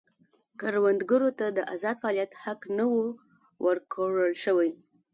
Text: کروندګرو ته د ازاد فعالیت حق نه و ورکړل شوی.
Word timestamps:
کروندګرو 0.59 1.29
ته 1.39 1.45
د 1.57 1.59
ازاد 1.73 1.95
فعالیت 2.01 2.31
حق 2.43 2.61
نه 2.77 2.85
و 2.91 2.95
ورکړل 3.65 4.33
شوی. 4.43 4.69